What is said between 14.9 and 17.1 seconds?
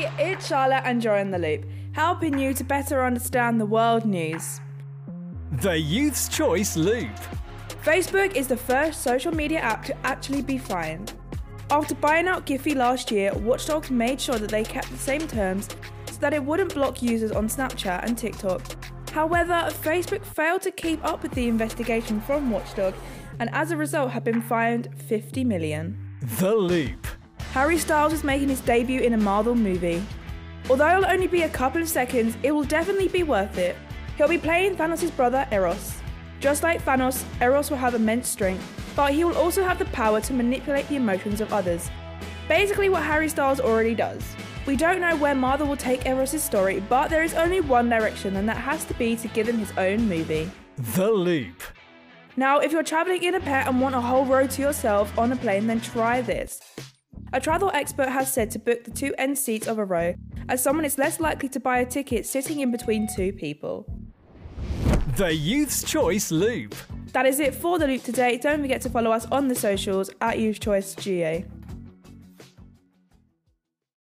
the same terms so that it wouldn't block